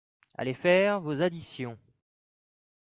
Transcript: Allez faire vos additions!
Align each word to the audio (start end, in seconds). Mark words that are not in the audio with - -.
Allez 0.35 0.55
faire 0.55 0.99
vos 0.99 1.21
additions! 1.21 1.77